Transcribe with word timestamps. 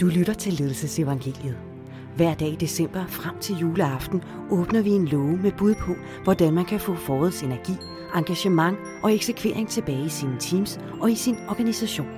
Du 0.00 0.06
lytter 0.06 0.34
til 0.34 0.52
Ledelsesevangeliet. 0.52 1.58
Hver 2.16 2.34
dag 2.34 2.48
i 2.48 2.56
december 2.56 3.06
frem 3.06 3.38
til 3.40 3.56
juleaften 3.56 4.22
åbner 4.50 4.82
vi 4.82 4.90
en 4.90 5.08
låge 5.08 5.36
med 5.36 5.52
bud 5.52 5.74
på, 5.74 5.94
hvordan 6.24 6.54
man 6.54 6.64
kan 6.64 6.80
få 6.80 6.94
forårets 6.94 7.42
energi, 7.42 7.72
engagement 8.14 8.78
og 9.02 9.14
eksekvering 9.14 9.68
tilbage 9.68 10.04
i 10.04 10.08
sine 10.08 10.36
teams 10.40 10.80
og 11.00 11.10
i 11.10 11.14
sin 11.14 11.36
organisation. 11.48 12.08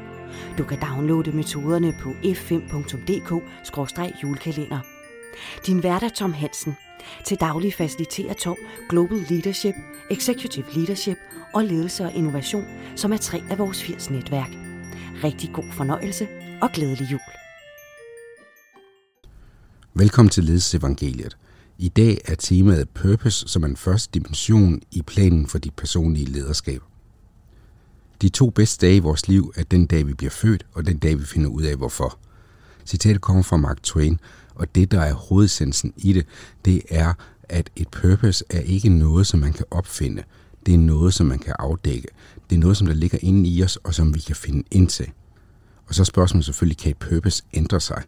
Du 0.59 0.65
kan 0.65 0.79
downloade 0.81 1.33
metoderne 1.33 1.95
på 2.01 2.11
f5.dk-julekalender. 2.11 4.79
Din 5.67 5.83
vært 5.83 6.03
er 6.03 6.09
Tom 6.09 6.33
Hansen. 6.33 6.77
Til 7.25 7.41
daglig 7.41 7.75
faciliterer 7.75 8.35
Tom 8.35 8.57
Global 8.89 9.19
Leadership, 9.29 9.75
Executive 10.11 10.67
Leadership 10.75 11.17
og 11.55 11.65
Ledelse 11.65 12.05
og 12.05 12.15
Innovation, 12.15 12.65
som 12.97 13.13
er 13.13 13.17
tre 13.17 13.43
af 13.51 13.59
vores 13.59 13.83
80 13.83 14.11
netværk. 14.11 14.51
Rigtig 15.25 15.51
god 15.53 15.73
fornøjelse 15.73 16.29
og 16.61 16.71
glædelig 16.73 17.13
jul. 17.13 17.42
Velkommen 19.95 20.31
til 20.31 20.45
Ledelsesevangeliet. 20.45 21.37
I 21.79 21.89
dag 21.89 22.19
er 22.25 22.35
temaet 22.35 22.89
Purpose 22.89 23.49
som 23.49 23.65
en 23.65 23.77
første 23.77 24.11
dimension 24.15 24.81
i 24.91 25.03
planen 25.03 25.47
for 25.47 25.59
dit 25.59 25.75
personlige 25.75 26.25
lederskab. 26.25 26.83
De 28.23 28.29
to 28.29 28.51
bedste 28.51 28.87
dage 28.87 28.97
i 28.97 29.01
vores 29.01 29.29
liv 29.29 29.53
er 29.57 29.63
den 29.63 29.87
dag, 29.87 30.07
vi 30.07 30.15
bliver 30.15 30.31
født, 30.31 30.67
og 30.73 30.87
den 30.87 30.99
dag, 30.99 31.19
vi 31.19 31.25
finder 31.25 31.51
ud 31.51 31.63
af, 31.63 31.77
hvorfor. 31.77 32.19
Citatet 32.87 33.21
kommer 33.21 33.43
fra 33.43 33.57
Mark 33.57 33.83
Twain, 33.83 34.21
og 34.55 34.75
det, 34.75 34.91
der 34.91 35.01
er 35.01 35.13
hovedsensen 35.13 35.93
i 35.97 36.13
det, 36.13 36.27
det 36.65 36.83
er, 36.91 37.15
at 37.43 37.71
et 37.77 37.89
purpose 37.89 38.45
er 38.51 38.61
ikke 38.61 38.89
noget, 38.89 39.27
som 39.27 39.41
man 39.41 39.53
kan 39.53 39.67
opfinde. 39.71 40.23
Det 40.67 40.75
er 40.75 40.79
noget, 40.79 41.15
som 41.15 41.27
man 41.27 41.39
kan 41.39 41.55
afdække. 41.59 42.09
Det 42.51 42.57
er 42.57 42.61
noget, 42.61 42.77
som 42.77 42.87
der 42.87 42.95
ligger 42.95 43.19
inde 43.23 43.49
i 43.49 43.63
os, 43.63 43.77
og 43.77 43.95
som 43.95 44.15
vi 44.15 44.21
kan 44.21 44.37
finde 44.37 44.63
ind 44.71 44.89
til. 44.89 45.11
Og 45.87 45.95
så 45.95 46.05
spørgsmålet 46.05 46.45
selvfølgelig, 46.45 46.79
kan 46.79 46.91
et 46.91 46.97
purpose 46.97 47.43
ændre 47.55 47.81
sig? 47.81 48.03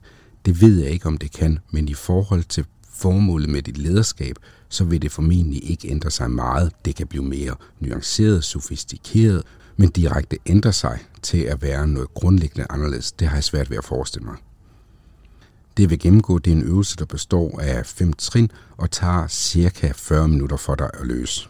Det 0.44 0.60
ved 0.60 0.80
jeg 0.80 0.90
ikke, 0.90 1.06
om 1.06 1.18
det 1.18 1.32
kan, 1.32 1.58
men 1.70 1.88
i 1.88 1.94
forhold 1.94 2.44
til 2.44 2.64
formålet 2.90 3.48
med 3.48 3.62
dit 3.62 3.78
lederskab, 3.78 4.36
så 4.68 4.84
vil 4.84 5.02
det 5.02 5.12
formentlig 5.12 5.70
ikke 5.70 5.88
ændre 5.88 6.10
sig 6.10 6.30
meget. 6.30 6.72
Det 6.84 6.96
kan 6.96 7.06
blive 7.06 7.24
mere 7.24 7.54
nuanceret, 7.80 8.44
sofistikeret, 8.44 9.42
men 9.76 9.90
direkte 9.90 10.38
ændre 10.46 10.72
sig 10.72 10.98
til 11.22 11.38
at 11.38 11.62
være 11.62 11.88
noget 11.88 12.14
grundlæggende 12.14 12.66
anderledes. 12.70 13.12
Det 13.12 13.28
har 13.28 13.36
jeg 13.36 13.44
svært 13.44 13.70
ved 13.70 13.76
at 13.76 13.84
forestille 13.84 14.26
mig. 14.26 14.36
Det 15.76 15.90
vil 15.90 15.98
gennemgå, 15.98 16.38
det 16.38 16.52
er 16.52 16.56
en 16.56 16.62
øvelse, 16.62 16.96
der 16.96 17.04
består 17.04 17.60
af 17.60 17.86
fem 17.86 18.12
trin 18.12 18.50
og 18.76 18.90
tager 18.90 19.28
cirka 19.28 19.92
40 19.94 20.28
minutter 20.28 20.56
for 20.56 20.74
dig 20.74 20.90
at 20.94 21.06
løse. 21.06 21.48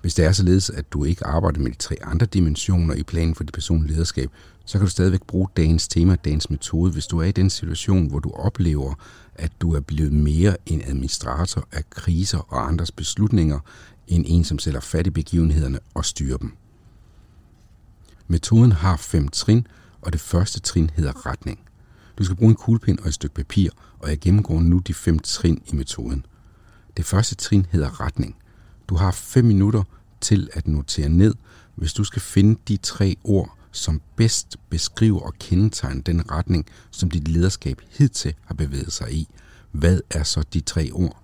Hvis 0.00 0.14
det 0.14 0.24
er 0.24 0.32
således, 0.32 0.70
at 0.70 0.92
du 0.92 1.04
ikke 1.04 1.26
arbejder 1.26 1.60
med 1.60 1.70
de 1.70 1.76
tre 1.76 1.96
andre 2.02 2.26
dimensioner 2.26 2.94
i 2.94 3.02
planen 3.02 3.34
for 3.34 3.44
dit 3.44 3.54
personlige 3.54 3.92
lederskab, 3.92 4.30
så 4.64 4.78
kan 4.78 4.86
du 4.86 4.90
stadigvæk 4.90 5.22
bruge 5.22 5.48
dagens 5.56 5.88
tema, 5.88 6.16
dagens 6.24 6.50
metode, 6.50 6.92
hvis 6.92 7.06
du 7.06 7.18
er 7.18 7.24
i 7.24 7.32
den 7.32 7.50
situation, 7.50 8.06
hvor 8.08 8.18
du 8.18 8.30
oplever, 8.30 8.94
at 9.34 9.52
du 9.60 9.74
er 9.74 9.80
blevet 9.80 10.12
mere 10.12 10.56
en 10.66 10.82
administrator 10.82 11.68
af 11.72 11.90
kriser 11.90 12.38
og 12.38 12.68
andres 12.68 12.92
beslutninger, 12.92 13.58
end 14.08 14.24
en, 14.28 14.44
som 14.44 14.58
sætter 14.58 14.80
fat 14.80 15.06
i 15.06 15.10
begivenhederne 15.10 15.78
og 15.94 16.04
styrer 16.04 16.36
dem. 16.36 16.52
Metoden 18.28 18.72
har 18.72 18.96
fem 18.96 19.28
trin, 19.28 19.66
og 20.00 20.12
det 20.12 20.20
første 20.20 20.60
trin 20.60 20.90
hedder 20.94 21.26
retning. 21.26 21.58
Du 22.18 22.24
skal 22.24 22.36
bruge 22.36 22.50
en 22.50 22.56
kuglepind 22.56 22.98
og 22.98 23.08
et 23.08 23.14
stykke 23.14 23.34
papir, 23.34 23.70
og 23.98 24.08
jeg 24.08 24.18
gennemgår 24.18 24.60
nu 24.60 24.78
de 24.78 24.94
fem 24.94 25.18
trin 25.18 25.62
i 25.72 25.76
metoden. 25.76 26.26
Det 26.96 27.04
første 27.04 27.34
trin 27.34 27.66
hedder 27.70 28.00
retning. 28.00 28.36
Du 28.90 28.96
har 28.96 29.10
5 29.10 29.44
minutter 29.44 29.82
til 30.20 30.50
at 30.52 30.68
notere 30.68 31.08
ned, 31.08 31.34
hvis 31.74 31.92
du 31.92 32.04
skal 32.04 32.22
finde 32.22 32.60
de 32.68 32.76
tre 32.76 33.16
ord, 33.24 33.56
som 33.72 34.00
bedst 34.16 34.56
beskriver 34.70 35.20
og 35.20 35.34
kendetegner 35.38 36.02
den 36.02 36.30
retning, 36.30 36.66
som 36.90 37.10
dit 37.10 37.28
lederskab 37.28 37.80
hidtil 37.90 38.34
har 38.44 38.54
bevæget 38.54 38.92
sig 38.92 39.12
i. 39.12 39.28
Hvad 39.72 40.00
er 40.10 40.22
så 40.22 40.44
de 40.52 40.60
tre 40.60 40.90
ord? 40.92 41.22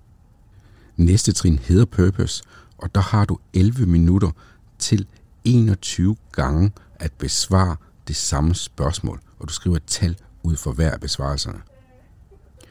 Næste 0.96 1.32
trin 1.32 1.58
hedder 1.58 1.84
purpose, 1.84 2.42
og 2.78 2.94
der 2.94 3.00
har 3.00 3.24
du 3.24 3.38
11 3.54 3.86
minutter 3.86 4.30
til 4.78 5.06
21 5.44 6.16
gange 6.32 6.72
at 6.94 7.12
besvare 7.12 7.76
det 8.08 8.16
samme 8.16 8.54
spørgsmål, 8.54 9.20
og 9.38 9.48
du 9.48 9.52
skriver 9.52 9.76
et 9.76 9.86
tal 9.86 10.16
ud 10.42 10.56
for 10.56 10.72
hver 10.72 10.90
af 10.90 11.00
besvarelserne. 11.00 11.58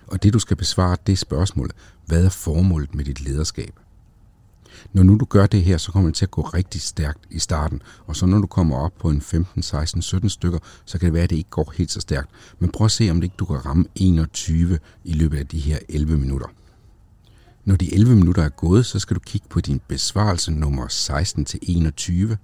Og 0.08 0.24
det 0.24 0.34
du 0.34 0.40
skal 0.40 0.58
besvare, 0.58 0.98
det 1.08 1.14
er 1.14 1.18
spørgsmålet, 1.18 1.74
hvad 2.06 2.26
er 2.26 2.30
formålet 2.30 2.96
med 2.96 3.06
dit 3.06 3.22
lederskab? 3.22 3.80
Når 4.94 5.04
nu 5.04 5.18
du 5.18 5.26
gør 5.26 5.46
det 5.46 5.64
her, 5.64 5.78
så 5.78 5.92
kommer 5.92 6.10
det 6.10 6.16
til 6.16 6.26
at 6.26 6.32
gå 6.32 6.42
rigtig 6.42 6.82
stærkt 6.82 7.20
i 7.30 7.40
starten, 7.40 7.82
og 8.08 8.16
så 8.16 8.26
når 8.26 8.40
du 8.40 8.48
kommer 8.48 8.78
op 8.78 8.94
på 9.00 9.10
en 9.10 9.22
15, 9.22 9.64
16, 9.64 10.02
17 10.02 10.30
stykker, 10.30 10.60
så 10.86 11.00
kan 11.00 11.06
det 11.06 11.14
være, 11.14 11.24
at 11.24 11.30
det 11.30 11.36
ikke 11.36 11.50
går 11.50 11.74
helt 11.78 11.92
så 11.92 12.02
stærkt. 12.02 12.30
Men 12.60 12.72
prøv 12.72 12.86
at 12.86 12.92
se, 12.92 13.10
om 13.10 13.16
det 13.16 13.24
ikke 13.24 13.36
du 13.40 13.46
kan 13.46 13.66
ramme 13.66 13.86
21 13.96 14.80
i 15.04 15.14
løbet 15.14 15.38
af 15.38 15.48
de 15.48 15.60
her 15.60 15.80
11 15.90 16.18
minutter. 16.18 16.48
Når 17.66 17.76
de 17.76 17.94
11 17.94 18.16
minutter 18.16 18.44
er 18.44 18.50
gået, 18.50 18.86
så 18.86 19.00
skal 19.00 19.16
du 19.16 19.20
kigge 19.20 19.48
på 19.50 19.62
din 19.62 19.82
besvarelse 19.88 20.52
nummer 20.52 20.88
16 20.88 21.46
til 21.46 21.60
21, 21.62 22.38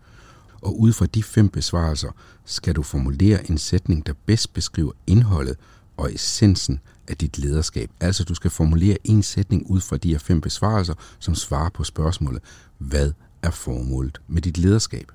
og 0.61 0.79
ud 0.79 0.93
fra 0.93 1.05
de 1.05 1.23
fem 1.23 1.49
besvarelser 1.49 2.09
skal 2.45 2.75
du 2.75 2.83
formulere 2.83 3.51
en 3.51 3.57
sætning, 3.57 4.05
der 4.07 4.13
bedst 4.25 4.53
beskriver 4.53 4.91
indholdet 5.07 5.57
og 6.01 6.13
essensen 6.13 6.79
af 7.07 7.17
dit 7.17 7.37
lederskab. 7.37 7.89
Altså 7.99 8.23
du 8.23 8.33
skal 8.33 8.51
formulere 8.51 8.97
en 9.03 9.23
sætning 9.23 9.69
ud 9.69 9.81
fra 9.81 9.97
de 9.97 10.11
her 10.11 10.19
fem 10.19 10.41
besvarelser, 10.41 10.93
som 11.19 11.35
svarer 11.35 11.69
på 11.69 11.83
spørgsmålet, 11.83 12.41
hvad 12.77 13.11
er 13.43 13.51
formålet 13.51 14.21
med 14.27 14.41
dit 14.41 14.57
lederskab? 14.57 15.11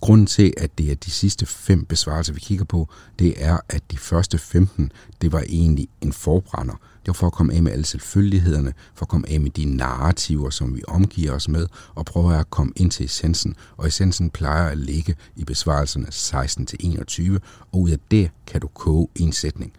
Grunden 0.00 0.26
til, 0.26 0.54
at 0.56 0.78
det 0.78 0.90
er 0.90 0.94
de 0.94 1.10
sidste 1.10 1.46
fem 1.46 1.84
besvarelser, 1.84 2.32
vi 2.32 2.40
kigger 2.40 2.64
på, 2.64 2.88
det 3.18 3.44
er, 3.44 3.58
at 3.68 3.90
de 3.90 3.98
første 3.98 4.38
15, 4.38 4.92
det 5.20 5.32
var 5.32 5.44
egentlig 5.48 5.88
en 6.00 6.12
forbrænder. 6.12 6.74
Det 6.74 7.06
var 7.06 7.12
for 7.12 7.26
at 7.26 7.32
komme 7.32 7.54
af 7.54 7.62
med 7.62 7.72
alle 7.72 7.84
selvfølgelighederne, 7.84 8.72
for 8.94 9.04
at 9.04 9.08
komme 9.08 9.28
af 9.28 9.40
med 9.40 9.50
de 9.50 9.64
narrativer, 9.64 10.50
som 10.50 10.76
vi 10.76 10.82
omgiver 10.88 11.32
os 11.32 11.48
med, 11.48 11.66
og 11.94 12.04
prøve 12.04 12.36
at 12.36 12.50
komme 12.50 12.72
ind 12.76 12.90
til 12.90 13.06
essensen. 13.06 13.54
Og 13.76 13.86
essensen 13.86 14.30
plejer 14.30 14.68
at 14.68 14.78
ligge 14.78 15.14
i 15.36 15.44
besvarelserne 15.44 16.06
16-21, 16.06 17.38
og 17.72 17.80
ud 17.80 17.90
af 17.90 17.98
det 18.10 18.30
kan 18.46 18.60
du 18.60 18.66
koge 18.66 19.08
en 19.14 19.32
sætning. 19.32 19.72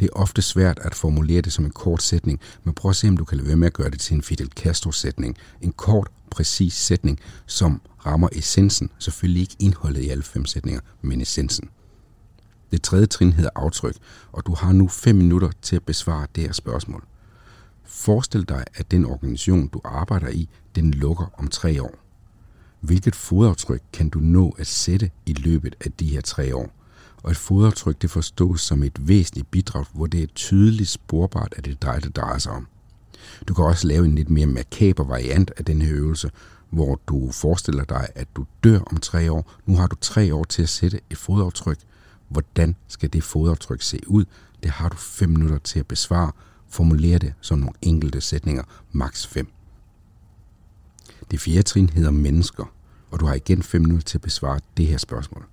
Det 0.00 0.06
er 0.06 0.18
ofte 0.18 0.42
svært 0.42 0.78
at 0.82 0.94
formulere 0.94 1.40
det 1.40 1.52
som 1.52 1.64
en 1.64 1.70
kort 1.70 2.02
sætning, 2.02 2.40
men 2.64 2.74
prøv 2.74 2.90
at 2.90 2.96
se, 2.96 3.08
om 3.08 3.16
du 3.16 3.24
kan 3.24 3.36
lade 3.36 3.48
være 3.48 3.56
med 3.56 3.66
at 3.66 3.72
gøre 3.72 3.90
det 3.90 4.00
til 4.00 4.14
en 4.14 4.22
Fidel 4.22 4.50
Castro-sætning. 4.56 5.36
En 5.60 5.72
kort, 5.72 6.08
præcis 6.30 6.72
sætning, 6.72 7.20
som 7.46 7.80
rammer 8.06 8.28
essensen. 8.32 8.90
Selvfølgelig 8.98 9.40
ikke 9.40 9.56
indholdet 9.58 10.02
i 10.02 10.08
alle 10.08 10.22
fem 10.22 10.44
sætninger, 10.44 10.80
men 11.02 11.20
essensen. 11.20 11.68
Det 12.70 12.82
tredje 12.82 13.06
trin 13.06 13.32
hedder 13.32 13.50
aftryk, 13.54 13.96
og 14.32 14.46
du 14.46 14.54
har 14.54 14.72
nu 14.72 14.88
fem 14.88 15.16
minutter 15.16 15.50
til 15.62 15.76
at 15.76 15.82
besvare 15.82 16.26
det 16.34 16.44
her 16.44 16.52
spørgsmål. 16.52 17.04
Forestil 17.84 18.48
dig, 18.48 18.64
at 18.74 18.90
den 18.90 19.04
organisation, 19.04 19.68
du 19.68 19.80
arbejder 19.84 20.28
i, 20.28 20.48
den 20.74 20.90
lukker 20.90 21.26
om 21.38 21.48
tre 21.48 21.82
år. 21.82 21.94
Hvilket 22.80 23.16
fodaftryk 23.16 23.82
kan 23.92 24.08
du 24.08 24.18
nå 24.18 24.54
at 24.58 24.66
sætte 24.66 25.10
i 25.26 25.32
løbet 25.32 25.74
af 25.84 25.92
de 25.92 26.06
her 26.06 26.20
tre 26.20 26.56
år? 26.56 26.70
Og 27.22 27.30
et 27.30 27.36
fodaftryk 27.36 28.02
det 28.02 28.10
forstås 28.10 28.60
som 28.60 28.82
et 28.82 29.08
væsentligt 29.08 29.50
bidrag, 29.50 29.84
hvor 29.92 30.06
det 30.06 30.22
er 30.22 30.26
tydeligt 30.26 30.88
sporbart, 30.88 31.54
at 31.56 31.64
det 31.64 31.72
er 31.72 31.92
dig, 31.92 32.04
det 32.04 32.16
drejer 32.16 32.38
sig 32.38 32.52
om. 32.52 32.66
Du 33.48 33.54
kan 33.54 33.64
også 33.64 33.86
lave 33.86 34.04
en 34.04 34.14
lidt 34.14 34.30
mere 34.30 34.46
makaber 34.46 35.04
variant 35.04 35.52
af 35.56 35.64
den 35.64 35.82
her 35.82 35.94
øvelse, 35.94 36.30
hvor 36.70 37.00
du 37.08 37.30
forestiller 37.32 37.84
dig, 37.84 38.08
at 38.14 38.28
du 38.36 38.46
dør 38.64 38.80
om 38.80 38.96
tre 38.96 39.32
år. 39.32 39.52
Nu 39.66 39.76
har 39.76 39.86
du 39.86 39.96
tre 40.00 40.34
år 40.34 40.44
til 40.44 40.62
at 40.62 40.68
sætte 40.68 41.00
et 41.10 41.18
fodaftryk. 41.18 41.78
Hvordan 42.28 42.76
skal 42.88 43.12
det 43.12 43.24
fodaftryk 43.24 43.82
se 43.82 44.00
ud? 44.06 44.24
Det 44.62 44.70
har 44.70 44.88
du 44.88 44.96
fem 44.96 45.28
minutter 45.28 45.58
til 45.58 45.80
at 45.80 45.86
besvare. 45.86 46.32
Formuler 46.68 47.18
det 47.18 47.34
som 47.40 47.58
nogle 47.58 47.74
enkelte 47.82 48.20
sætninger, 48.20 48.62
maks 48.92 49.26
5. 49.26 49.48
Det 51.30 51.40
fjerde 51.40 51.62
trin 51.62 51.88
hedder 51.88 52.10
mennesker, 52.10 52.64
og 53.10 53.20
du 53.20 53.26
har 53.26 53.34
igen 53.34 53.62
5 53.62 53.80
minutter 53.80 54.04
til 54.04 54.18
at 54.18 54.22
besvare 54.22 54.60
det 54.76 54.86
her 54.86 54.98
spørgsmål. 54.98 55.44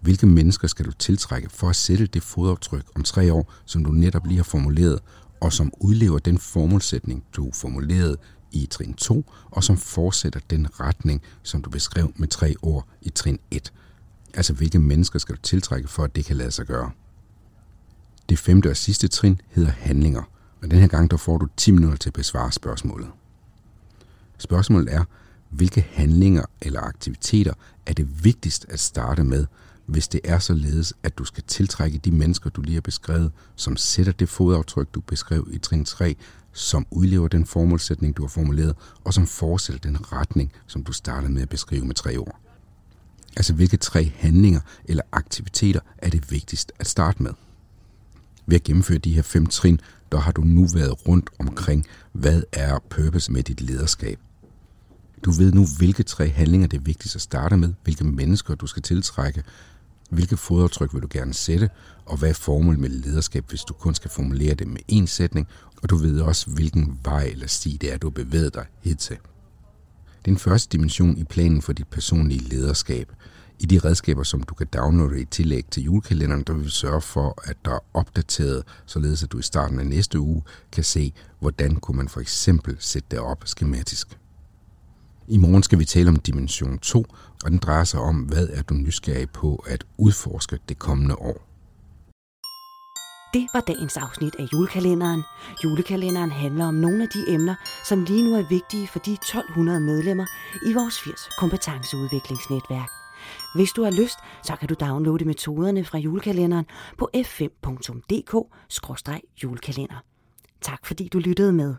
Hvilke 0.00 0.26
mennesker 0.26 0.68
skal 0.68 0.86
du 0.86 0.92
tiltrække 0.92 1.50
for 1.50 1.68
at 1.68 1.76
sætte 1.76 2.06
det 2.06 2.22
fodaftryk 2.22 2.84
om 2.94 3.02
tre 3.02 3.32
år, 3.32 3.52
som 3.64 3.84
du 3.84 3.90
netop 3.90 4.26
lige 4.26 4.36
har 4.36 4.44
formuleret, 4.44 5.00
og 5.40 5.52
som 5.52 5.72
udlever 5.78 6.18
den 6.18 6.38
formålsætning, 6.38 7.24
du 7.36 7.50
formulerede 7.54 8.16
i 8.52 8.66
trin 8.66 8.94
2, 8.94 9.32
og 9.50 9.64
som 9.64 9.76
fortsætter 9.76 10.40
den 10.50 10.80
retning, 10.80 11.22
som 11.42 11.62
du 11.62 11.70
beskrev 11.70 12.12
med 12.16 12.28
tre 12.28 12.54
ord 12.62 12.88
i 13.02 13.10
trin 13.10 13.38
1. 13.50 13.72
Altså 14.34 14.52
hvilke 14.52 14.78
mennesker 14.78 15.18
skal 15.18 15.34
du 15.34 15.40
tiltrække 15.40 15.88
for, 15.88 16.04
at 16.04 16.16
det 16.16 16.24
kan 16.24 16.36
lade 16.36 16.50
sig 16.50 16.66
gøre. 16.66 16.90
Det 18.28 18.38
femte 18.38 18.70
og 18.70 18.76
sidste 18.76 19.08
trin 19.08 19.40
hedder 19.48 19.70
handlinger, 19.70 20.22
og 20.62 20.70
den 20.70 20.78
her 20.78 20.86
gang 20.86 21.10
der 21.10 21.16
får 21.16 21.38
du 21.38 21.48
10 21.56 21.70
minutter 21.70 21.98
til 21.98 22.10
at 22.10 22.14
besvare 22.14 22.52
spørgsmålet. 22.52 23.08
Spørgsmålet 24.38 24.94
er, 24.94 25.04
hvilke 25.50 25.86
handlinger 25.92 26.44
eller 26.62 26.80
aktiviteter 26.80 27.52
er 27.86 27.92
det 27.92 28.24
vigtigst 28.24 28.66
at 28.68 28.80
starte 28.80 29.24
med, 29.24 29.46
hvis 29.90 30.08
det 30.08 30.20
er 30.24 30.38
således, 30.38 30.94
at 31.02 31.18
du 31.18 31.24
skal 31.24 31.44
tiltrække 31.46 31.98
de 31.98 32.10
mennesker, 32.10 32.50
du 32.50 32.60
lige 32.60 32.74
har 32.74 32.80
beskrevet, 32.80 33.32
som 33.56 33.76
sætter 33.76 34.12
det 34.12 34.28
fodaftryk, 34.28 34.88
du 34.94 35.00
beskrev 35.00 35.48
i 35.52 35.58
trin 35.58 35.84
3, 35.84 36.16
som 36.52 36.86
udlever 36.90 37.28
den 37.28 37.46
formålsætning, 37.46 38.16
du 38.16 38.22
har 38.22 38.28
formuleret, 38.28 38.76
og 39.04 39.14
som 39.14 39.26
fortsætter 39.26 39.90
den 39.90 40.12
retning, 40.12 40.52
som 40.66 40.84
du 40.84 40.92
startede 40.92 41.32
med 41.32 41.42
at 41.42 41.48
beskrive 41.48 41.84
med 41.84 41.94
tre 41.94 42.16
ord. 42.16 42.40
Altså 43.36 43.54
hvilke 43.54 43.76
tre 43.76 44.12
handlinger 44.16 44.60
eller 44.84 45.02
aktiviteter 45.12 45.80
er 45.98 46.10
det 46.10 46.30
vigtigst 46.30 46.72
at 46.78 46.86
starte 46.86 47.22
med. 47.22 47.32
Ved 48.46 48.56
at 48.56 48.62
gennemføre 48.62 48.98
de 48.98 49.14
her 49.14 49.22
fem 49.22 49.46
trin, 49.46 49.80
der 50.12 50.18
har 50.18 50.32
du 50.32 50.42
nu 50.42 50.66
været 50.74 51.08
rundt 51.08 51.30
omkring, 51.38 51.86
hvad 52.12 52.42
er 52.52 52.78
purpose 52.90 53.32
med 53.32 53.42
dit 53.42 53.60
lederskab. 53.60 54.18
Du 55.24 55.30
ved 55.30 55.52
nu, 55.52 55.66
hvilke 55.78 56.02
tre 56.02 56.28
handlinger 56.28 56.66
det 56.68 56.76
er 56.76 56.82
vigtigst 56.82 57.16
at 57.16 57.22
starte 57.22 57.56
med, 57.56 57.74
hvilke 57.84 58.04
mennesker 58.04 58.54
du 58.54 58.66
skal 58.66 58.82
tiltrække, 58.82 59.42
hvilke 60.10 60.36
fodaftryk 60.36 60.94
vil 60.94 61.02
du 61.02 61.08
gerne 61.10 61.34
sætte, 61.34 61.70
og 62.06 62.16
hvad 62.16 62.28
er 62.28 62.34
formålet 62.34 62.80
med 62.80 62.88
lederskab, 62.88 63.44
hvis 63.48 63.60
du 63.60 63.74
kun 63.74 63.94
skal 63.94 64.10
formulere 64.10 64.54
det 64.54 64.68
med 64.68 64.80
én 64.92 65.06
sætning, 65.06 65.48
og 65.82 65.90
du 65.90 65.96
ved 65.96 66.20
også, 66.20 66.50
hvilken 66.50 67.00
vej 67.04 67.24
eller 67.24 67.46
sti 67.46 67.78
det 67.80 67.92
er, 67.92 67.98
du 67.98 68.06
har 68.06 68.24
bevæget 68.24 68.54
dig 68.54 68.66
hidtil. 68.82 69.16
Den 70.24 70.38
første 70.38 70.72
dimension 70.72 71.18
i 71.18 71.24
planen 71.24 71.62
for 71.62 71.72
dit 71.72 71.88
personlige 71.88 72.48
lederskab. 72.48 73.12
I 73.58 73.66
de 73.66 73.78
redskaber, 73.78 74.22
som 74.22 74.42
du 74.42 74.54
kan 74.54 74.66
downloade 74.66 75.20
i 75.20 75.24
tillæg 75.24 75.64
til 75.70 75.82
julekalenderen, 75.82 76.42
der 76.46 76.52
vil 76.52 76.64
vi 76.64 76.70
sørge 76.70 77.00
for, 77.00 77.42
at 77.44 77.56
der 77.64 77.70
er 77.70 77.84
opdateret, 77.94 78.62
således 78.86 79.22
at 79.22 79.32
du 79.32 79.38
i 79.38 79.42
starten 79.42 79.80
af 79.80 79.86
næste 79.86 80.20
uge 80.20 80.42
kan 80.72 80.84
se, 80.84 81.12
hvordan 81.38 81.76
kunne 81.76 81.96
man 81.96 82.08
for 82.08 82.20
eksempel 82.20 82.76
sætte 82.78 83.08
det 83.10 83.18
op 83.18 83.42
skematisk. 83.46 84.19
I 85.32 85.36
morgen 85.36 85.62
skal 85.62 85.78
vi 85.78 85.84
tale 85.84 86.08
om 86.08 86.16
dimension 86.16 86.78
2, 86.78 87.04
og 87.44 87.50
den 87.50 87.58
drejer 87.58 87.84
sig 87.84 88.00
om, 88.00 88.16
hvad 88.16 88.48
er 88.48 88.62
du 88.62 88.74
nysgerrig 88.74 89.30
på 89.30 89.64
at 89.66 89.84
udforske 89.98 90.58
det 90.68 90.78
kommende 90.78 91.14
år. 91.14 91.46
Det 93.34 93.46
var 93.54 93.60
dagens 93.60 93.96
afsnit 93.96 94.34
af 94.38 94.44
julekalenderen. 94.52 95.22
Julekalenderen 95.64 96.30
handler 96.30 96.66
om 96.66 96.74
nogle 96.74 97.02
af 97.02 97.08
de 97.08 97.34
emner, 97.34 97.54
som 97.88 98.04
lige 98.04 98.24
nu 98.24 98.36
er 98.36 98.48
vigtige 98.48 98.88
for 98.88 98.98
de 98.98 99.12
1200 99.12 99.80
medlemmer 99.80 100.26
i 100.66 100.72
vores 100.72 101.00
80 101.00 101.28
kompetenceudviklingsnetværk. 101.38 102.90
Hvis 103.54 103.72
du 103.72 103.84
har 103.84 103.90
lyst, 103.90 104.18
så 104.44 104.56
kan 104.56 104.68
du 104.68 104.74
downloade 104.80 105.24
metoderne 105.24 105.84
fra 105.84 105.98
julekalenderen 105.98 106.66
på 106.98 107.10
f5.dk-julekalender. 107.16 110.04
Tak 110.60 110.86
fordi 110.86 111.08
du 111.08 111.18
lyttede 111.18 111.52
med. 111.52 111.74